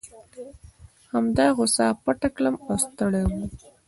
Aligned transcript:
هغه 1.11 1.45
غوسه 1.57 1.85
پټه 2.03 2.29
کړم 2.35 2.55
او 2.67 2.73
ستړی 2.85 3.23
وم. 3.27 3.43